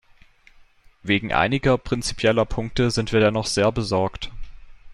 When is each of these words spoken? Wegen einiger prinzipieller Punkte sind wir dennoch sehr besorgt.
Wegen 1.03 1.31
einiger 1.31 1.77
prinzipieller 1.77 2.43
Punkte 2.45 2.89
sind 2.89 3.11
wir 3.13 3.19
dennoch 3.19 3.45
sehr 3.45 3.71
besorgt. 3.71 4.31